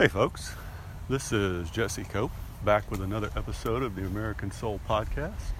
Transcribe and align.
Hey, 0.00 0.08
folks, 0.08 0.54
this 1.10 1.30
is 1.30 1.68
Jesse 1.68 2.04
Cope 2.04 2.30
back 2.64 2.90
with 2.90 3.02
another 3.02 3.28
episode 3.36 3.82
of 3.82 3.96
the 3.96 4.06
American 4.06 4.50
Soul 4.50 4.80
Podcast. 4.88 5.52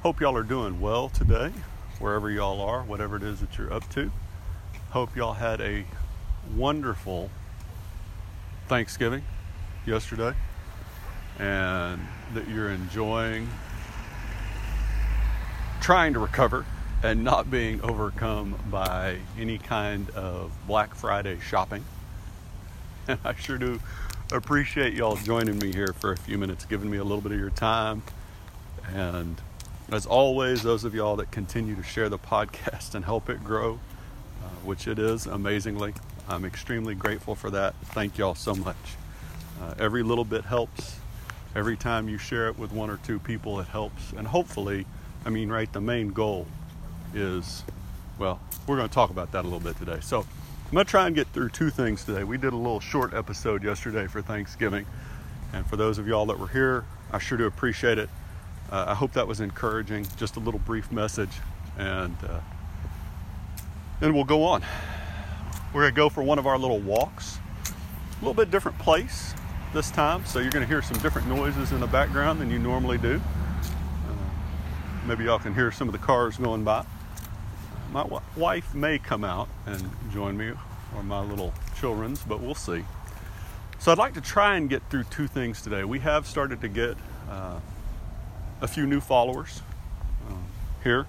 Hope 0.00 0.22
y'all 0.22 0.38
are 0.38 0.42
doing 0.42 0.80
well 0.80 1.10
today, 1.10 1.52
wherever 1.98 2.30
y'all 2.30 2.62
are, 2.62 2.82
whatever 2.82 3.16
it 3.16 3.22
is 3.22 3.40
that 3.40 3.58
you're 3.58 3.70
up 3.70 3.86
to. 3.90 4.10
Hope 4.88 5.14
y'all 5.14 5.34
had 5.34 5.60
a 5.60 5.84
wonderful 6.56 7.28
Thanksgiving 8.68 9.22
yesterday 9.84 10.32
and 11.38 12.00
that 12.32 12.48
you're 12.48 12.70
enjoying 12.70 13.50
trying 15.82 16.14
to 16.14 16.20
recover 16.20 16.64
and 17.02 17.22
not 17.22 17.50
being 17.50 17.82
overcome 17.82 18.58
by 18.70 19.18
any 19.38 19.58
kind 19.58 20.08
of 20.12 20.56
Black 20.66 20.94
Friday 20.94 21.38
shopping. 21.40 21.84
I 23.24 23.34
sure 23.34 23.56
do 23.58 23.80
appreciate 24.32 24.92
y'all 24.92 25.16
joining 25.16 25.58
me 25.58 25.72
here 25.72 25.94
for 25.94 26.12
a 26.12 26.16
few 26.16 26.36
minutes, 26.36 26.64
giving 26.66 26.90
me 26.90 26.98
a 26.98 27.02
little 27.02 27.22
bit 27.22 27.32
of 27.32 27.38
your 27.38 27.50
time. 27.50 28.02
And 28.94 29.40
as 29.90 30.04
always, 30.04 30.62
those 30.62 30.84
of 30.84 30.94
y'all 30.94 31.16
that 31.16 31.30
continue 31.30 31.74
to 31.74 31.82
share 31.82 32.08
the 32.08 32.18
podcast 32.18 32.94
and 32.94 33.04
help 33.04 33.30
it 33.30 33.42
grow, 33.42 33.80
uh, 34.42 34.48
which 34.64 34.86
it 34.86 34.98
is 34.98 35.26
amazingly, 35.26 35.94
I'm 36.28 36.44
extremely 36.44 36.94
grateful 36.94 37.34
for 37.34 37.50
that. 37.50 37.74
Thank 37.86 38.18
y'all 38.18 38.34
so 38.34 38.54
much. 38.54 38.76
Uh, 39.60 39.74
every 39.78 40.02
little 40.02 40.24
bit 40.24 40.44
helps. 40.44 40.96
Every 41.56 41.76
time 41.76 42.08
you 42.08 42.18
share 42.18 42.48
it 42.48 42.58
with 42.58 42.72
one 42.72 42.90
or 42.90 42.98
two 42.98 43.18
people, 43.18 43.58
it 43.60 43.68
helps. 43.68 44.12
And 44.12 44.26
hopefully, 44.26 44.84
I 45.24 45.30
mean, 45.30 45.48
right, 45.48 45.72
the 45.72 45.80
main 45.80 46.08
goal 46.08 46.46
is, 47.14 47.64
well, 48.18 48.38
we're 48.66 48.76
going 48.76 48.88
to 48.88 48.94
talk 48.94 49.08
about 49.08 49.32
that 49.32 49.42
a 49.44 49.48
little 49.48 49.60
bit 49.60 49.78
today. 49.78 49.98
So, 50.02 50.26
I'm 50.68 50.74
going 50.74 50.84
to 50.84 50.90
try 50.90 51.06
and 51.06 51.16
get 51.16 51.28
through 51.28 51.48
two 51.48 51.70
things 51.70 52.04
today. 52.04 52.24
We 52.24 52.36
did 52.36 52.52
a 52.52 52.56
little 52.56 52.78
short 52.78 53.14
episode 53.14 53.64
yesterday 53.64 54.06
for 54.06 54.20
Thanksgiving. 54.20 54.84
And 55.54 55.66
for 55.66 55.76
those 55.76 55.96
of 55.96 56.06
y'all 56.06 56.26
that 56.26 56.38
were 56.38 56.48
here, 56.48 56.84
I 57.10 57.18
sure 57.18 57.38
do 57.38 57.46
appreciate 57.46 57.96
it. 57.96 58.10
Uh, 58.70 58.84
I 58.88 58.94
hope 58.94 59.14
that 59.14 59.26
was 59.26 59.40
encouraging. 59.40 60.06
Just 60.18 60.36
a 60.36 60.40
little 60.40 60.60
brief 60.60 60.92
message. 60.92 61.30
And 61.78 62.14
uh, 62.22 62.40
then 64.00 64.12
we'll 64.12 64.24
go 64.24 64.44
on. 64.44 64.62
We're 65.72 65.84
going 65.84 65.94
to 65.94 65.96
go 65.96 66.10
for 66.10 66.22
one 66.22 66.38
of 66.38 66.46
our 66.46 66.58
little 66.58 66.80
walks. 66.80 67.38
A 67.64 68.20
little 68.20 68.34
bit 68.34 68.50
different 68.50 68.78
place 68.78 69.32
this 69.72 69.90
time. 69.90 70.26
So 70.26 70.38
you're 70.38 70.50
going 70.50 70.66
to 70.66 70.68
hear 70.68 70.82
some 70.82 70.98
different 70.98 71.28
noises 71.28 71.72
in 71.72 71.80
the 71.80 71.86
background 71.86 72.42
than 72.42 72.50
you 72.50 72.58
normally 72.58 72.98
do. 72.98 73.22
Uh, 74.06 75.06
maybe 75.06 75.24
y'all 75.24 75.38
can 75.38 75.54
hear 75.54 75.72
some 75.72 75.88
of 75.88 75.92
the 75.92 75.98
cars 75.98 76.36
going 76.36 76.62
by 76.62 76.84
my 77.92 78.06
wife 78.36 78.74
may 78.74 78.98
come 78.98 79.24
out 79.24 79.48
and 79.66 79.90
join 80.12 80.36
me 80.36 80.52
or 80.94 81.02
my 81.02 81.20
little 81.20 81.52
children's, 81.78 82.22
but 82.22 82.40
we'll 82.40 82.54
see. 82.54 82.84
So 83.78 83.92
I'd 83.92 83.98
like 83.98 84.14
to 84.14 84.20
try 84.20 84.56
and 84.56 84.68
get 84.68 84.82
through 84.90 85.04
two 85.04 85.26
things 85.26 85.62
today. 85.62 85.84
We 85.84 86.00
have 86.00 86.26
started 86.26 86.60
to 86.62 86.68
get 86.68 86.96
uh, 87.30 87.60
a 88.60 88.68
few 88.68 88.86
new 88.86 89.00
followers 89.00 89.62
uh, 90.28 90.34
here 90.82 91.06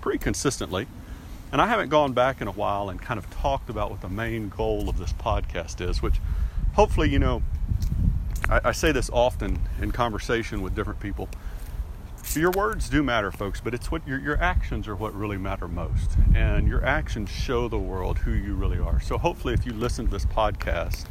pretty 0.00 0.18
consistently. 0.18 0.86
And 1.52 1.62
I 1.62 1.68
haven't 1.68 1.88
gone 1.88 2.12
back 2.12 2.40
in 2.40 2.48
a 2.48 2.52
while 2.52 2.88
and 2.90 3.00
kind 3.00 3.16
of 3.16 3.30
talked 3.30 3.70
about 3.70 3.90
what 3.90 4.00
the 4.00 4.08
main 4.08 4.48
goal 4.48 4.88
of 4.88 4.98
this 4.98 5.12
podcast 5.12 5.80
is, 5.80 6.02
which 6.02 6.16
hopefully, 6.74 7.08
you 7.08 7.20
know, 7.20 7.42
I, 8.48 8.60
I 8.64 8.72
say 8.72 8.90
this 8.90 9.08
often 9.10 9.60
in 9.80 9.92
conversation 9.92 10.62
with 10.62 10.74
different 10.74 10.98
people 10.98 11.28
your 12.40 12.50
words 12.52 12.88
do 12.88 13.02
matter, 13.02 13.30
folks, 13.30 13.60
but 13.60 13.74
it's 13.74 13.90
what 13.90 14.06
your, 14.08 14.18
your 14.18 14.40
actions 14.42 14.88
are 14.88 14.96
what 14.96 15.14
really 15.14 15.36
matter 15.36 15.68
most. 15.68 16.16
And 16.34 16.66
your 16.66 16.84
actions 16.84 17.30
show 17.30 17.68
the 17.68 17.78
world 17.78 18.18
who 18.18 18.32
you 18.32 18.54
really 18.54 18.78
are. 18.78 19.00
So 19.00 19.18
hopefully, 19.18 19.54
if 19.54 19.66
you 19.66 19.72
listen 19.72 20.06
to 20.06 20.10
this 20.10 20.24
podcast, 20.24 21.06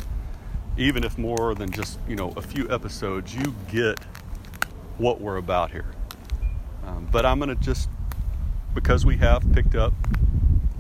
even 0.78 1.04
if 1.04 1.18
more 1.18 1.54
than 1.56 1.70
just 1.72 2.00
you 2.08 2.16
know 2.16 2.34
a 2.36 2.42
few 2.42 2.70
episodes, 2.72 3.36
you 3.36 3.54
get 3.72 4.00
what 4.98 5.22
we're 5.22 5.38
about 5.38 5.72
here. 5.72 5.92
Um, 6.86 7.08
but 7.12 7.26
I'm 7.26 7.40
going 7.40 7.56
to 7.56 7.64
just 7.64 7.90
because 8.74 9.06
we 9.06 9.18
have 9.18 9.44
picked 9.54 9.76
up 9.76 9.94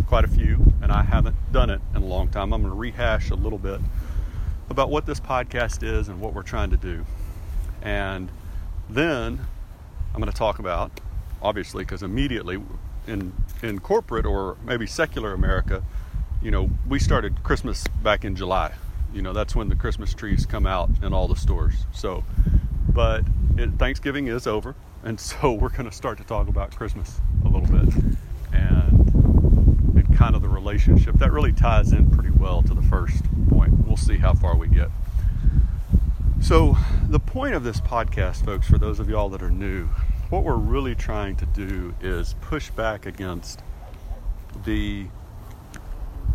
quite 0.07 0.25
a 0.25 0.27
few, 0.27 0.73
and 0.81 0.91
I 0.91 1.03
haven't 1.03 1.35
done 1.51 1.69
it 1.69 1.81
in 1.95 2.01
a 2.01 2.05
long 2.05 2.27
time. 2.29 2.53
I'm 2.53 2.61
going 2.61 2.73
to 2.73 2.77
rehash 2.77 3.29
a 3.29 3.35
little 3.35 3.59
bit 3.59 3.79
about 4.69 4.89
what 4.89 5.05
this 5.05 5.19
podcast 5.19 5.83
is 5.83 6.07
and 6.07 6.19
what 6.19 6.33
we're 6.33 6.43
trying 6.43 6.71
to 6.71 6.77
do, 6.77 7.05
and 7.81 8.31
then 8.89 9.45
I'm 10.13 10.21
going 10.21 10.31
to 10.31 10.37
talk 10.37 10.59
about, 10.59 10.99
obviously, 11.41 11.83
because 11.83 12.03
immediately 12.03 12.61
in 13.07 13.33
in 13.61 13.79
corporate 13.79 14.25
or 14.25 14.57
maybe 14.63 14.85
secular 14.85 15.33
America, 15.33 15.83
you 16.41 16.51
know, 16.51 16.69
we 16.87 16.99
started 16.99 17.43
Christmas 17.43 17.83
back 18.03 18.23
in 18.23 18.35
July. 18.35 18.73
You 19.13 19.21
know, 19.21 19.33
that's 19.33 19.55
when 19.55 19.69
the 19.69 19.75
Christmas 19.75 20.13
trees 20.13 20.45
come 20.45 20.65
out 20.65 20.89
in 21.01 21.13
all 21.13 21.27
the 21.27 21.35
stores. 21.35 21.85
So, 21.91 22.23
but 22.89 23.23
it, 23.57 23.71
Thanksgiving 23.73 24.27
is 24.27 24.45
over, 24.47 24.75
and 25.03 25.19
so 25.19 25.53
we're 25.53 25.69
going 25.69 25.89
to 25.89 25.95
start 25.95 26.17
to 26.19 26.23
talk 26.23 26.47
about 26.47 26.75
Christmas 26.75 27.19
a 27.43 27.49
little 27.49 27.67
bit 27.67 27.93
and 28.51 29.13
and 29.95 30.17
kind 30.17 30.35
of 30.35 30.41
the 30.41 30.49
relationship 30.49 31.15
that 31.15 31.31
really 31.31 31.53
ties 31.53 31.91
in 31.91 32.09
pretty 32.11 32.31
well 32.31 32.61
to 32.63 32.73
the 32.73 32.81
first 32.83 33.23
point. 33.49 33.73
We'll 33.87 33.97
see 33.97 34.17
how 34.17 34.33
far 34.33 34.55
we 34.55 34.67
get. 34.67 34.89
So, 36.43 36.77
the 37.07 37.21
point 37.21 37.55
of 37.55 37.63
this 37.63 37.79
podcast, 37.79 38.43
folks, 38.43 38.67
for 38.67 38.77
those 38.77 38.99
of 38.99 39.09
y'all 39.09 39.29
that 39.29 39.41
are 39.41 39.49
new, 39.49 39.85
what 40.29 40.43
we're 40.43 40.57
really 40.57 40.93
trying 40.93 41.37
to 41.37 41.45
do 41.45 41.95
is 42.01 42.35
push 42.41 42.69
back 42.69 43.05
against 43.05 43.61
the 44.65 45.05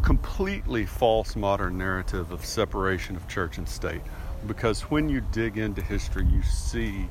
completely 0.00 0.86
false 0.86 1.36
modern 1.36 1.76
narrative 1.76 2.32
of 2.32 2.42
separation 2.42 3.16
of 3.16 3.28
church 3.28 3.58
and 3.58 3.69
state. 3.69 4.00
Because 4.46 4.80
when 4.84 5.10
you 5.10 5.20
dig 5.30 5.58
into 5.58 5.82
history, 5.82 6.25
you 6.25 6.40
see 6.42 7.06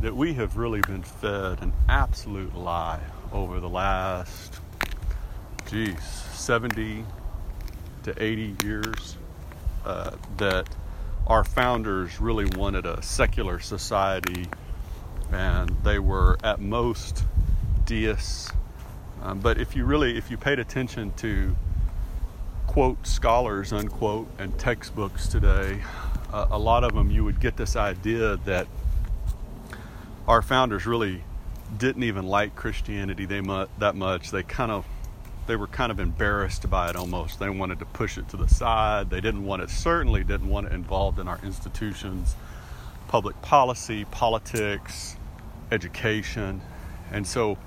that 0.00 0.16
we 0.16 0.32
have 0.32 0.56
really 0.56 0.80
been 0.80 1.02
fed 1.02 1.60
an 1.60 1.74
absolute 1.90 2.54
lie 2.54 3.02
over 3.30 3.60
the 3.60 3.68
last, 3.68 4.58
geez, 5.68 6.02
70 6.32 7.04
to 8.04 8.22
80 8.22 8.56
years 8.64 9.18
uh, 9.84 10.12
that 10.38 10.66
our 11.26 11.44
founders 11.44 12.20
really 12.20 12.44
wanted 12.56 12.86
a 12.86 13.02
secular 13.02 13.58
society 13.58 14.46
and 15.32 15.70
they 15.82 15.98
were 15.98 16.38
at 16.44 16.60
most 16.60 17.24
deists. 17.84 18.52
Um, 19.22 19.40
but 19.40 19.58
if 19.58 19.74
you 19.74 19.84
really, 19.84 20.16
if 20.16 20.30
you 20.30 20.36
paid 20.36 20.58
attention 20.58 21.12
to 21.16 21.56
quote 22.66 23.06
scholars, 23.06 23.72
unquote, 23.72 24.28
and 24.38 24.56
textbooks 24.58 25.26
today, 25.26 25.82
uh, 26.32 26.46
a 26.50 26.58
lot 26.58 26.84
of 26.84 26.94
them 26.94 27.10
you 27.10 27.24
would 27.24 27.40
get 27.40 27.56
this 27.56 27.74
idea 27.74 28.36
that 28.44 28.68
our 30.28 30.42
founders 30.42 30.86
really 30.86 31.24
didn't 31.76 32.02
even 32.04 32.26
like 32.26 32.54
Christianity 32.54 33.24
they 33.24 33.40
mu- 33.40 33.66
that 33.78 33.96
much. 33.96 34.30
They 34.30 34.42
kind 34.42 34.70
of 34.70 34.84
they 35.46 35.56
were 35.56 35.66
kind 35.66 35.92
of 35.92 36.00
embarrassed 36.00 36.68
by 36.68 36.90
it 36.90 36.96
almost. 36.96 37.38
They 37.38 37.48
wanted 37.48 37.78
to 37.78 37.84
push 37.86 38.18
it 38.18 38.28
to 38.30 38.36
the 38.36 38.48
side. 38.48 39.10
They 39.10 39.20
didn't 39.20 39.44
want 39.44 39.62
it, 39.62 39.70
certainly 39.70 40.24
didn't 40.24 40.48
want 40.48 40.66
it 40.66 40.72
involved 40.72 41.18
in 41.18 41.28
our 41.28 41.40
institutions, 41.42 42.34
public 43.08 43.40
policy, 43.42 44.04
politics, 44.06 45.16
education. 45.70 46.60
And 47.12 47.26
so, 47.26 47.58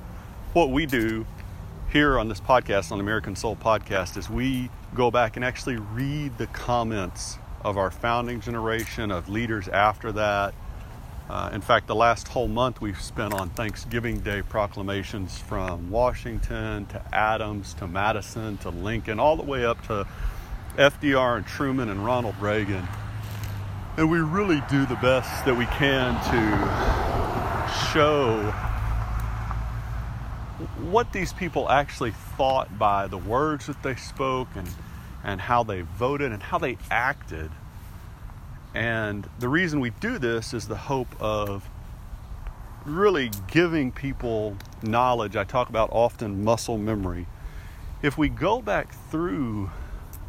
what 0.54 0.70
we 0.70 0.86
do 0.86 1.26
here 1.92 2.20
on 2.20 2.30
this 2.30 2.40
podcast, 2.40 2.92
on 2.92 3.00
American 3.00 3.36
Soul 3.36 3.56
Podcast, 3.56 4.18
is 4.18 4.30
we 4.30 4.70
go 4.94 5.12
back 5.12 5.36
and 5.36 5.46
actually 5.46 5.78
read 5.78 6.38
the 6.38 6.48
comments 6.48 7.38
of 7.62 7.78
our 7.78 7.92
founding 7.92 8.42
generation, 8.42 9.12
of 9.12 9.30
leaders 9.30 9.68
after 9.68 10.12
that, 10.14 10.54
uh, 11.30 11.52
in 11.54 11.62
fact, 11.62 11.86
the 11.86 11.96
last 11.96 12.28
whole 12.28 12.48
month 12.48 12.82
we've 12.82 13.00
spent 13.00 13.36
on 13.36 13.52
Thanksgiving 13.52 14.20
Day 14.22 14.42
proclamations 14.42 15.38
from 15.38 15.92
Washington 15.92 16.88
to 16.88 17.16
Adams 17.16 17.76
to 17.76 17.88
Madison 17.88 18.58
to 18.58 18.70
Lincoln, 18.70 19.20
all 19.20 19.36
the 19.36 19.44
way 19.44 19.64
up 19.64 19.80
to 19.88 20.08
FDR 20.76 21.38
and 21.38 21.46
Truman 21.46 21.90
and 21.90 22.04
Ronald 22.04 22.36
Reagan. 22.42 22.88
And 23.98 24.10
we 24.10 24.20
really 24.20 24.64
do 24.72 24.88
the 24.88 24.96
best 24.96 25.46
that 25.46 25.56
we 25.56 25.66
can 25.68 26.16
to 26.32 27.94
show 27.94 28.42
what 30.90 31.14
these 31.14 31.32
people 31.34 31.70
actually 31.70 32.12
thought 32.38 32.80
by 32.80 33.06
the 33.06 33.18
words 33.20 33.68
that 33.68 33.84
they 33.84 33.96
spoke 33.96 34.48
and, 34.56 34.68
and 35.24 35.42
how 35.42 35.62
they 35.62 35.82
voted 35.82 36.32
and 36.32 36.42
how 36.42 36.58
they 36.58 36.78
acted 36.90 37.52
and 38.74 39.28
the 39.40 39.50
reason 39.50 39.80
we 39.80 39.90
do 39.90 40.20
this 40.20 40.54
is 40.54 40.68
the 40.68 40.76
hope 40.76 41.08
of 41.20 41.68
really 42.86 43.32
giving 43.48 43.92
people 43.92 44.56
knowledge. 44.84 45.36
I 45.36 45.44
talk 45.44 45.70
about 45.70 45.90
often 45.92 46.44
muscle 46.44 46.78
memory. 46.78 47.26
If 48.02 48.18
we 48.18 48.30
go 48.30 48.62
back 48.62 48.94
through 49.10 49.72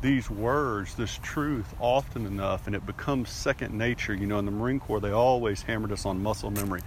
these 0.02 0.30
words, 0.30 0.94
this 0.94 1.18
truth, 1.22 1.74
often 1.78 2.26
enough, 2.26 2.66
and 2.66 2.74
it 2.74 2.86
becomes 2.86 3.30
second 3.30 3.76
nature, 3.76 4.14
you 4.14 4.26
know, 4.26 4.38
in 4.38 4.46
the 4.46 4.50
Marine 4.50 4.80
Corps, 4.80 5.00
they 5.00 5.10
always 5.10 5.62
hammered 5.62 5.92
us 5.92 6.06
on 6.06 6.22
muscle 6.22 6.50
memory. 6.50 6.80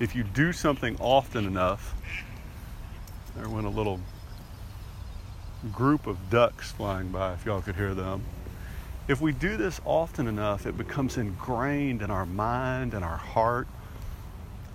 If 0.00 0.16
you 0.16 0.24
do 0.24 0.52
something 0.52 0.96
often 1.00 1.46
enough, 1.46 1.94
there 3.36 3.48
went 3.48 3.66
a 3.66 3.70
little 3.70 4.00
group 5.72 6.06
of 6.06 6.28
ducks 6.28 6.72
flying 6.72 7.08
by, 7.08 7.34
if 7.34 7.46
y'all 7.46 7.62
could 7.62 7.76
hear 7.76 7.94
them 7.94 8.22
if 9.08 9.20
we 9.20 9.32
do 9.32 9.56
this 9.56 9.80
often 9.84 10.26
enough, 10.26 10.66
it 10.66 10.76
becomes 10.76 11.16
ingrained 11.16 12.02
in 12.02 12.10
our 12.10 12.26
mind 12.26 12.92
and 12.92 13.04
our 13.04 13.16
heart. 13.16 13.68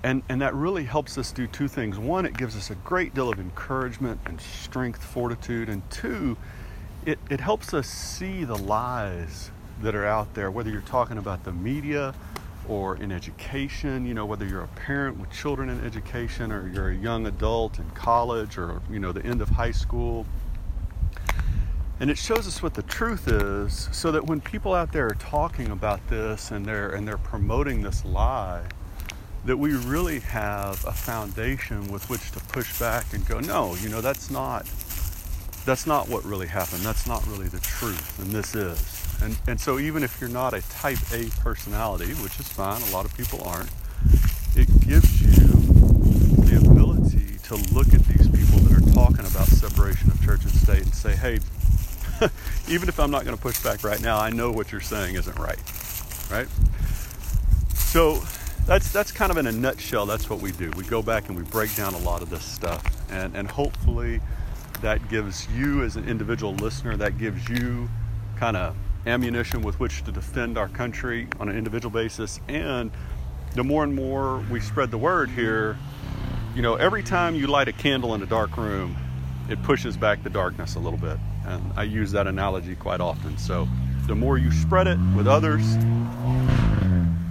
And, 0.04 0.24
and 0.30 0.42
that 0.42 0.56
really 0.56 0.84
helps 0.84 1.18
us 1.18 1.32
do 1.32 1.48
two 1.48 1.68
things. 1.68 2.00
One, 2.00 2.26
it 2.26 2.36
gives 2.36 2.56
us 2.56 2.70
a 2.72 2.76
great 2.76 3.14
deal 3.14 3.30
of 3.30 3.40
encouragement 3.40 4.20
and 4.26 4.40
strength, 4.40 5.04
fortitude. 5.04 5.70
And 5.70 5.88
two, 5.92 6.38
it, 7.06 7.20
it 7.30 7.40
helps 7.40 7.74
us 7.74 7.88
see 7.88 8.44
the 8.44 8.58
lies 8.58 9.52
that 9.82 9.96
are 9.96 10.06
out 10.06 10.34
there, 10.34 10.50
whether 10.50 10.70
you're 10.70 10.82
talking 10.82 11.18
about 11.18 11.44
the 11.44 11.52
media 11.52 12.16
or 12.68 12.96
in 12.98 13.12
education, 13.12 14.06
you 14.06 14.14
know, 14.14 14.26
whether 14.26 14.46
you're 14.46 14.64
a 14.64 14.68
parent 14.70 15.20
with 15.20 15.32
children 15.32 15.70
in 15.70 15.84
education 15.84 16.52
or 16.52 16.68
you're 16.70 16.90
a 16.90 16.96
young 16.96 17.28
adult 17.28 17.80
in 17.80 17.90
college 17.92 18.58
or, 18.58 18.82
you 18.90 19.00
know, 19.00 19.12
the 19.12 19.24
end 19.26 19.42
of 19.42 19.50
high 19.50 19.72
school. 19.72 20.26
And 22.02 22.10
it 22.10 22.18
shows 22.18 22.48
us 22.48 22.64
what 22.64 22.74
the 22.74 22.82
truth 22.82 23.28
is 23.28 23.88
so 23.92 24.12
that 24.12 24.26
when 24.26 24.42
people 24.42 24.74
out 24.74 24.92
there 24.92 25.06
are 25.06 25.14
talking 25.20 25.70
about 25.70 26.06
this 26.10 26.50
and 26.50 26.66
they're 26.66 26.90
and 26.90 27.08
they're 27.08 27.20
promoting 27.20 27.84
this 27.84 28.04
lie, 28.04 28.64
that 29.46 29.56
we 29.56 29.76
really 29.76 30.20
have 30.22 30.84
a 30.86 30.92
foundation 30.92 31.92
with 31.92 32.10
which 32.10 32.32
to 32.32 32.40
push 32.40 32.80
back 32.80 33.14
and 33.14 33.24
go, 33.28 33.40
no, 33.40 33.76
you 33.76 33.88
know, 33.88 34.02
that's 34.02 34.32
not 34.32 34.66
that's 35.64 35.86
not 35.86 36.10
what 36.10 36.26
really 36.26 36.48
happened. 36.48 36.82
That's 36.82 37.06
not 37.06 37.24
really 37.28 37.48
the 37.48 37.60
truth, 37.60 38.18
and 38.18 38.32
this 38.32 38.56
is. 38.56 39.22
And, 39.22 39.38
and 39.48 39.62
so, 39.62 39.78
even 39.78 40.02
if 40.02 40.20
you're 40.20 40.28
not 40.28 40.56
a 40.56 40.68
type 40.70 40.98
A 41.14 41.26
personality, 41.42 42.14
which 42.14 42.40
is 42.40 42.48
fine, 42.48 42.82
a 42.82 42.90
lot 42.90 43.06
of 43.06 43.16
people 43.16 43.44
aren't, 43.44 43.70
it 44.56 44.68
gives 44.88 45.22
you 45.22 45.50
the 46.50 46.58
ability 46.66 47.38
to 47.44 47.56
look 47.76 47.94
at 47.94 48.04
these 48.06 48.28
people 48.28 48.58
that 48.66 48.76
are 48.76 48.92
talking 48.92 49.28
about 49.28 49.46
separation 49.50 50.10
of 50.10 50.20
church 50.26 50.42
and 50.42 50.52
state 50.52 50.82
and 50.82 50.96
say, 50.96 51.16
hey, 51.16 51.38
even 52.68 52.90
if 52.90 53.00
I'm 53.00 53.12
not 53.12 53.26
going 53.26 53.36
to 53.36 53.42
push 53.42 53.62
back 53.64 53.84
right 53.84 54.02
now, 54.02 54.20
I 54.20 54.30
know 54.30 54.52
what 54.52 54.72
you're 54.72 54.82
saying 54.82 55.16
isn't 55.16 55.38
right. 55.38 55.60
Right? 56.30 56.48
So, 57.76 58.22
that's 58.66 58.92
that's 58.92 59.12
kind 59.12 59.32
of 59.32 59.38
in 59.38 59.48
a 59.48 59.52
nutshell 59.52 60.06
that's 60.06 60.30
what 60.30 60.40
we 60.40 60.52
do 60.52 60.70
we 60.78 60.84
go 60.84 61.02
back 61.02 61.30
and 61.30 61.36
we 61.36 61.44
break 61.46 61.76
down 61.76 61.96
a 61.96 61.98
lot 61.98 62.22
of 62.22 62.30
this 62.30 62.44
stuff 62.44 62.86
and 63.10 63.36
and 63.36 63.50
hopefully 63.50 64.22
that 64.82 65.10
gives 65.10 65.48
you 65.50 65.84
as 65.84 65.96
an 65.96 66.08
individual 66.08 66.54
listener 66.54 66.96
that 66.96 67.18
gives 67.18 67.50
you 67.50 67.90
kind 68.36 68.58
of 68.58 68.76
ammunition 69.06 69.62
with 69.62 69.80
which 69.80 70.04
to 70.04 70.12
defend 70.12 70.58
our 70.58 70.68
country 70.68 71.28
on 71.40 71.50
an 71.50 71.58
individual 71.58 71.92
basis. 71.92 72.40
And 72.48 72.92
the 73.56 73.64
more 73.64 73.84
and 73.84 73.96
more 73.96 74.44
we 74.50 74.60
spread 74.60 74.92
the 74.92 74.98
word 74.98 75.30
here, 75.30 75.78
you 76.56 76.62
know, 76.62 76.76
every 76.76 77.04
time 77.04 77.36
you 77.36 77.48
light 77.48 77.68
a 77.68 77.74
candle 77.74 78.14
in 78.14 78.22
a 78.22 78.26
dark 78.26 78.58
room, 78.58 78.96
it 79.52 79.62
pushes 79.64 79.98
back 79.98 80.24
the 80.24 80.30
darkness 80.30 80.76
a 80.76 80.80
little 80.80 81.00
bit. 81.00 81.18
And 81.46 81.74
I 81.76 81.84
use 81.84 82.12
that 82.14 82.26
analogy 82.26 82.76
quite 82.76 83.02
often. 83.02 83.38
So 83.38 83.68
the 84.08 84.16
more 84.16 84.38
you 84.38 84.52
spread 84.52 84.88
it 84.88 84.98
with 85.16 85.28
others, 85.28 85.76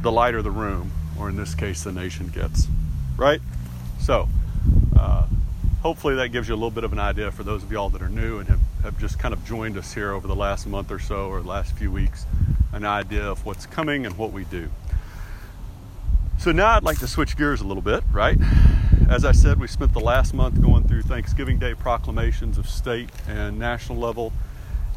the 0.02 0.12
lighter 0.12 0.42
the 0.42 0.50
room, 0.50 0.92
or 1.18 1.28
in 1.28 1.36
this 1.36 1.54
case, 1.54 1.82
the 1.82 1.92
nation 1.92 2.28
gets. 2.28 2.66
Right? 3.16 3.40
So, 4.00 4.28
uh, 4.98 5.26
hopefully 5.82 6.14
that 6.16 6.28
gives 6.28 6.48
you 6.48 6.54
a 6.54 6.56
little 6.56 6.70
bit 6.70 6.84
of 6.84 6.92
an 6.92 6.98
idea 6.98 7.30
for 7.32 7.42
those 7.42 7.62
of 7.62 7.72
y'all 7.72 7.88
that 7.90 8.02
are 8.02 8.08
new 8.08 8.38
and 8.38 8.48
have, 8.48 8.60
have 8.82 8.98
just 8.98 9.18
kind 9.18 9.32
of 9.32 9.44
joined 9.44 9.78
us 9.78 9.94
here 9.94 10.12
over 10.12 10.28
the 10.28 10.36
last 10.36 10.66
month 10.66 10.90
or 10.90 10.98
so 10.98 11.28
or 11.28 11.40
the 11.40 11.48
last 11.48 11.74
few 11.76 11.90
weeks, 11.90 12.26
an 12.72 12.84
idea 12.84 13.24
of 13.24 13.44
what's 13.46 13.66
coming 13.66 14.04
and 14.04 14.16
what 14.18 14.32
we 14.32 14.44
do. 14.44 14.68
So 16.38 16.52
now 16.52 16.76
I'd 16.76 16.82
like 16.82 16.98
to 16.98 17.08
switch 17.08 17.36
gears 17.36 17.60
a 17.60 17.64
little 17.64 17.82
bit, 17.82 18.02
right? 18.12 18.38
As 19.10 19.24
I 19.24 19.32
said, 19.32 19.58
we 19.58 19.66
spent 19.66 19.92
the 19.92 19.98
last 19.98 20.34
month 20.34 20.62
going 20.62 20.84
through 20.84 21.02
Thanksgiving 21.02 21.58
Day 21.58 21.74
proclamations 21.74 22.58
of 22.58 22.68
state 22.68 23.10
and 23.26 23.58
national 23.58 23.98
level. 23.98 24.32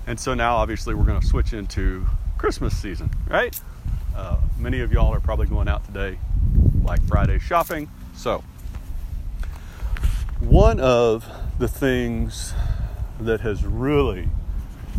And 0.05 0.19
so 0.19 0.35
now 0.35 0.55
obviously 0.55 0.93
we're 0.93 1.03
going 1.03 1.19
to 1.19 1.25
switch 1.25 1.51
into 1.51 2.05
Christmas 2.37 2.77
season, 2.77 3.09
right? 3.27 3.59
Uh, 4.15 4.37
many 4.59 4.81
of 4.81 4.93
y'all 4.93 5.11
are 5.11 5.19
probably 5.19 5.47
going 5.47 5.67
out 5.67 5.83
today, 5.85 6.19
Black 6.53 7.01
Friday 7.01 7.39
shopping. 7.39 7.89
So, 8.15 8.43
one 10.41 10.79
of 10.79 11.27
the 11.57 11.67
things 11.67 12.53
that 13.19 13.41
has 13.41 13.65
really 13.65 14.29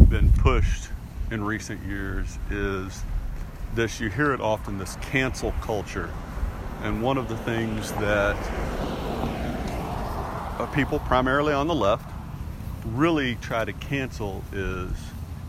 been 0.09 0.33
pushed 0.33 0.91
in 1.31 1.45
recent 1.45 1.81
years 1.87 2.37
is 2.51 3.05
this 3.77 4.01
you 4.01 4.11
hear 4.11 4.33
it 4.33 4.41
often 4.41 4.79
this 4.79 4.97
cancel 5.03 5.53
culture. 5.61 6.11
And 6.83 7.01
one 7.01 7.17
of 7.17 7.29
the 7.29 7.37
things 7.39 7.93
that 7.93 8.37
Uh, 10.57 10.67
people, 10.67 11.01
primarily 11.01 11.53
on 11.53 11.67
the 11.67 11.75
left, 11.75 12.09
really 12.87 13.35
try 13.37 13.65
to 13.65 13.73
cancel 13.73 14.45
is 14.53 14.91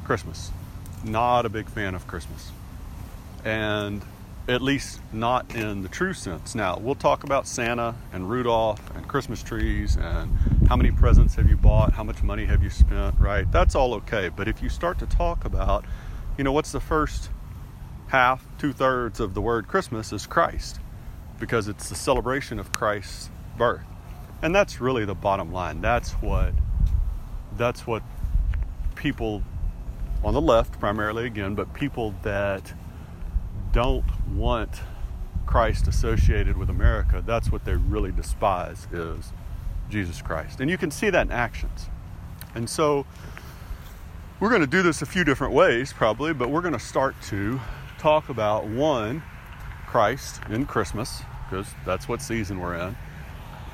Christmas. 0.04 0.50
Not 1.04 1.46
a 1.46 1.50
big 1.50 1.70
fan 1.70 1.94
of 1.94 2.08
Christmas. 2.08 2.52
And 3.44 4.02
at 4.48 4.64
least 4.64 5.00
not 5.14 5.54
in 5.54 5.84
the 5.84 5.90
true 5.90 6.14
sense. 6.16 6.56
Now, 6.56 6.80
we'll 6.80 6.96
talk 6.96 7.24
about 7.24 7.48
Santa 7.48 7.94
and 8.14 8.28
Rudolph 8.28 8.82
and 8.96 9.08
Christmas 9.08 9.44
trees 9.44 9.96
and 9.96 10.36
how 10.68 10.76
many 10.76 10.90
presents 10.90 11.36
have 11.36 11.48
you 11.48 11.56
bought, 11.56 11.94
how 11.94 12.04
much 12.04 12.24
money 12.24 12.46
have 12.46 12.64
you 12.64 12.72
spent, 12.72 13.16
right? 13.20 13.52
That's 13.52 13.76
all 13.76 13.94
okay. 13.96 14.30
But 14.30 14.48
if 14.48 14.64
you 14.64 14.70
start 14.70 14.98
to 15.00 15.06
talk 15.06 15.46
about, 15.46 15.86
you 16.36 16.44
know, 16.44 16.52
what's 16.52 16.72
the 16.72 16.80
first 16.80 17.30
half, 18.08 18.44
two 18.58 18.74
thirds 18.74 19.20
of 19.20 19.36
the 19.36 19.42
word 19.42 19.68
Christmas 19.68 20.12
is 20.12 20.26
Christ, 20.26 20.80
because 21.40 21.68
it's 21.68 21.90
the 21.90 21.96
celebration 21.96 22.58
of 22.58 22.72
Christ's 22.72 23.30
birth. 23.56 23.86
And 24.46 24.54
that's 24.54 24.80
really 24.80 25.06
the 25.06 25.16
bottom 25.16 25.52
line. 25.52 25.82
That's 25.82 26.12
what 26.12 26.54
that's 27.58 27.88
what 27.88 28.04
people 28.94 29.42
on 30.24 30.36
the 30.36 30.42
left 30.42 30.80
primarily 30.80 31.26
again, 31.26 31.56
but 31.56 31.74
people 31.74 32.14
that 32.22 32.72
don't 33.72 34.06
want 34.36 34.82
Christ 35.48 35.88
associated 35.88 36.58
with 36.58 36.70
America, 36.70 37.24
that's 37.26 37.52
what 37.52 37.66
they 37.66 37.74
really 37.74 38.12
despise 38.12 38.88
is 38.92 39.34
Jesus 39.90 40.22
Christ. 40.22 40.60
And 40.60 40.70
you 40.70 40.78
can 40.78 40.92
see 40.92 41.10
that 41.10 41.26
in 41.26 41.32
actions. 41.32 41.88
And 42.54 42.70
so 42.70 43.08
we're 44.40 44.50
going 44.50 44.62
to 44.62 44.68
do 44.68 44.84
this 44.84 45.02
a 45.02 45.08
few 45.08 45.24
different 45.24 45.56
ways 45.56 45.92
probably, 45.92 46.34
but 46.34 46.52
we're 46.52 46.62
going 46.62 46.74
to 46.74 46.80
start 46.80 47.16
to 47.30 47.60
talk 47.98 48.30
about 48.30 48.68
one 48.68 49.24
Christ 49.88 50.40
in 50.52 50.68
Christmas 50.68 51.24
because 51.50 51.66
that's 51.84 52.08
what 52.08 52.22
season 52.22 52.60
we're 52.60 52.76
in. 52.76 52.96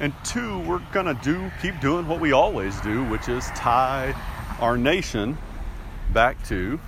And 0.01 0.15
two, 0.24 0.57
we're 0.62 0.81
going 0.92 1.06
to 1.06 1.13
do 1.24 1.51
keep 1.62 1.80
doing 1.80 2.07
what 2.07 2.19
we 2.19 2.31
always 2.31 2.81
do, 2.81 3.06
which 3.06 3.30
is 3.30 3.45
tie 3.50 4.15
our 4.59 4.75
nation 4.75 5.38
back 6.12 6.44
to 6.48 6.80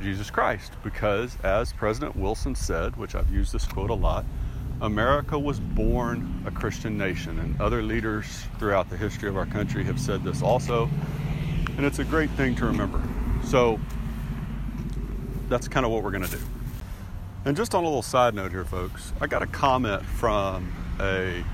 Jesus 0.00 0.30
Christ. 0.30 0.72
Because, 0.82 1.36
as 1.42 1.74
President 1.74 2.16
Wilson 2.16 2.54
said, 2.54 2.96
which 2.96 3.14
I've 3.14 3.30
used 3.30 3.52
this 3.52 3.66
quote 3.66 3.90
a 3.90 3.94
lot, 3.94 4.24
America 4.80 5.38
was 5.38 5.60
born 5.60 6.44
a 6.46 6.50
Christian 6.50 6.96
nation, 6.96 7.38
and 7.40 7.60
other 7.60 7.82
leaders 7.82 8.46
throughout 8.58 8.88
the 8.88 8.96
history 8.96 9.28
of 9.28 9.36
our 9.36 9.46
country 9.46 9.84
have 9.84 10.00
said 10.00 10.24
this 10.24 10.40
also, 10.40 10.88
and 11.76 11.84
it's 11.84 11.98
a 11.98 12.04
great 12.04 12.30
thing 12.30 12.54
to 12.56 12.64
remember. 12.64 13.02
So, 13.44 13.78
that's 15.50 15.68
kind 15.68 15.84
of 15.84 15.92
what 15.92 16.02
we're 16.02 16.10
going 16.10 16.24
to 16.24 16.30
do. 16.30 16.42
And 17.44 17.54
just 17.54 17.74
on 17.74 17.84
a 17.84 17.86
little 17.86 18.00
side 18.00 18.34
note 18.34 18.50
here, 18.50 18.64
folks, 18.64 19.12
I 19.20 19.26
got 19.26 19.42
a 19.42 19.46
comment 19.46 20.02
from 20.06 20.72
a 20.98 21.44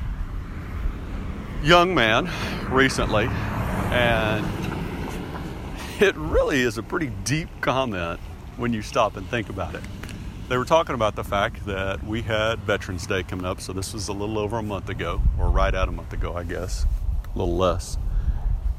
young 1.62 1.94
man 1.94 2.28
recently, 2.70 3.26
and 3.92 4.44
it 6.00 6.16
really 6.16 6.60
is 6.60 6.76
a 6.76 6.82
pretty 6.82 7.12
deep 7.22 7.48
comment 7.60 8.18
when 8.56 8.72
you 8.72 8.82
stop 8.82 9.16
and 9.16 9.24
think 9.28 9.48
about 9.48 9.74
it. 9.76 9.82
They 10.48 10.56
were 10.56 10.64
talking 10.64 10.96
about 10.96 11.14
the 11.14 11.22
fact 11.22 11.64
that 11.66 12.04
we 12.04 12.22
had 12.22 12.58
Veterans 12.60 13.06
Day 13.06 13.22
coming 13.22 13.46
up, 13.46 13.60
so 13.60 13.72
this 13.72 13.94
was 13.94 14.08
a 14.08 14.12
little 14.12 14.38
over 14.38 14.58
a 14.58 14.62
month 14.62 14.88
ago, 14.88 15.22
or 15.38 15.50
right 15.50 15.72
at 15.72 15.88
a 15.88 15.92
month 15.92 16.12
ago, 16.12 16.34
I 16.34 16.42
guess, 16.42 16.84
a 17.32 17.38
little 17.38 17.56
less. 17.56 17.96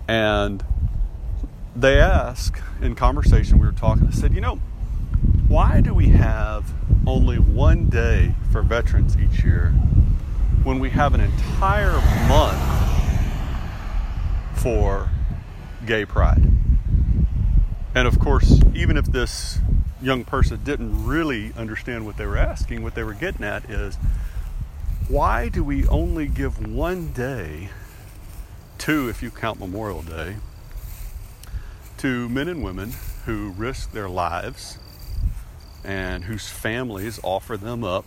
And 0.07 0.63
they 1.73 1.99
asked 1.99 2.61
in 2.81 2.95
conversation, 2.95 3.59
we 3.59 3.65
were 3.65 3.71
talking, 3.71 4.07
I 4.07 4.11
said, 4.11 4.33
you 4.33 4.41
know, 4.41 4.57
why 5.47 5.79
do 5.79 5.93
we 5.93 6.09
have 6.09 6.73
only 7.07 7.39
one 7.39 7.87
day 7.89 8.35
for 8.51 8.61
veterans 8.61 9.15
each 9.17 9.43
year 9.43 9.69
when 10.63 10.79
we 10.79 10.89
have 10.89 11.13
an 11.13 11.21
entire 11.21 11.93
month 12.27 12.72
for 14.63 15.09
gay 15.85 16.05
pride? 16.05 16.41
And 17.93 18.07
of 18.07 18.17
course, 18.17 18.61
even 18.73 18.95
if 18.95 19.05
this 19.05 19.59
young 20.01 20.23
person 20.23 20.63
didn't 20.63 21.05
really 21.05 21.51
understand 21.57 22.05
what 22.05 22.15
they 22.15 22.25
were 22.25 22.37
asking, 22.37 22.81
what 22.81 22.95
they 22.95 23.03
were 23.03 23.13
getting 23.13 23.43
at 23.43 23.69
is 23.69 23.97
why 25.09 25.49
do 25.49 25.65
we 25.65 25.85
only 25.87 26.27
give 26.27 26.65
one 26.65 27.11
day, 27.11 27.71
two 28.77 29.09
if 29.09 29.21
you 29.21 29.29
count 29.29 29.59
Memorial 29.59 30.01
Day, 30.01 30.37
to 31.97 32.29
men 32.29 32.47
and 32.47 32.63
women 32.63 32.93
who 33.25 33.49
risk 33.49 33.91
their 33.91 34.07
lives 34.07 34.79
and 35.83 36.23
whose 36.23 36.47
families 36.47 37.19
offer 37.21 37.57
them 37.57 37.83
up, 37.83 38.05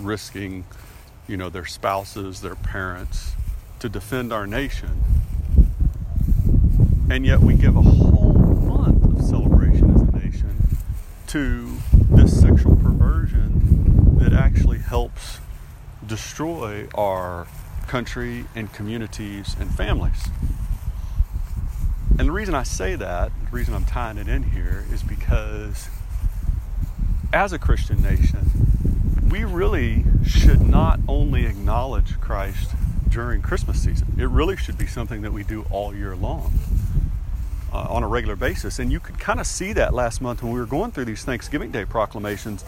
risking, 0.00 0.64
you 1.28 1.36
know, 1.36 1.48
their 1.48 1.64
spouses, 1.64 2.40
their 2.40 2.56
parents, 2.56 3.36
to 3.82 3.88
defend 3.88 4.32
our 4.32 4.46
nation. 4.46 5.02
And 7.10 7.26
yet 7.26 7.40
we 7.40 7.54
give 7.54 7.74
a 7.74 7.82
whole 7.82 8.32
month 8.32 9.02
of 9.02 9.26
celebration 9.26 9.92
as 9.92 10.02
a 10.02 10.24
nation 10.24 10.78
to 11.26 11.78
this 11.92 12.40
sexual 12.40 12.76
perversion 12.76 14.18
that 14.18 14.32
actually 14.32 14.78
helps 14.78 15.40
destroy 16.06 16.86
our 16.94 17.48
country 17.88 18.44
and 18.54 18.72
communities 18.72 19.56
and 19.58 19.68
families. 19.68 20.28
And 22.20 22.28
the 22.28 22.32
reason 22.32 22.54
I 22.54 22.62
say 22.62 22.94
that, 22.94 23.32
the 23.46 23.50
reason 23.50 23.74
I'm 23.74 23.84
tying 23.84 24.16
it 24.16 24.28
in 24.28 24.44
here, 24.44 24.84
is 24.92 25.02
because 25.02 25.88
as 27.32 27.52
a 27.52 27.58
Christian 27.58 28.00
nation, 28.00 29.18
we 29.28 29.42
really 29.42 30.04
should 30.24 30.60
not 30.60 31.00
only 31.08 31.46
acknowledge 31.46 32.20
Christ 32.20 32.70
during 33.12 33.42
Christmas 33.42 33.82
season, 33.82 34.14
it 34.18 34.28
really 34.28 34.56
should 34.56 34.78
be 34.78 34.86
something 34.86 35.22
that 35.22 35.32
we 35.32 35.44
do 35.44 35.64
all 35.70 35.94
year 35.94 36.16
long. 36.16 36.52
Uh, 37.72 37.86
on 37.88 38.02
a 38.02 38.06
regular 38.06 38.36
basis. 38.36 38.78
And 38.78 38.92
you 38.92 39.00
could 39.00 39.18
kind 39.18 39.40
of 39.40 39.46
see 39.46 39.72
that 39.72 39.94
last 39.94 40.20
month 40.20 40.42
when 40.42 40.52
we 40.52 40.60
were 40.60 40.66
going 40.66 40.90
through 40.90 41.06
these 41.06 41.24
Thanksgiving 41.24 41.70
Day 41.70 41.86
proclamations. 41.86 42.66